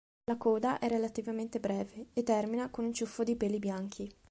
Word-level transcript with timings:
La 0.23 0.35
coda 0.35 0.79
è 0.79 0.87
relativamente 0.87 1.59
breve 1.59 2.07
e 2.13 2.23
termina 2.23 2.71
con 2.71 2.85
un 2.85 2.91
ciuffo 2.91 3.23
di 3.23 3.35
peli 3.35 3.59
bianchi. 3.59 4.11